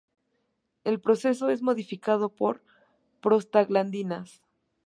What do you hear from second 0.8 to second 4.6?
El proceso es modificado por prostaglandinas.